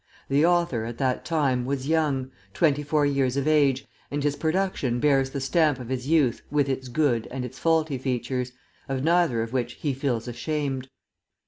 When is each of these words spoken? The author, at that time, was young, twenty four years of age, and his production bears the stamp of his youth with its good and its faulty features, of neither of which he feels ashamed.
The 0.29 0.43
author, 0.43 0.83
at 0.85 0.97
that 0.97 1.23
time, 1.25 1.63
was 1.63 1.87
young, 1.87 2.31
twenty 2.55 2.81
four 2.81 3.05
years 3.05 3.37
of 3.37 3.47
age, 3.47 3.85
and 4.09 4.23
his 4.23 4.35
production 4.35 4.99
bears 4.99 5.29
the 5.29 5.39
stamp 5.39 5.79
of 5.79 5.89
his 5.89 6.07
youth 6.07 6.41
with 6.49 6.67
its 6.69 6.87
good 6.87 7.27
and 7.29 7.45
its 7.45 7.59
faulty 7.59 7.99
features, 7.99 8.51
of 8.89 9.03
neither 9.03 9.43
of 9.43 9.53
which 9.53 9.73
he 9.73 9.93
feels 9.93 10.27
ashamed. 10.27 10.89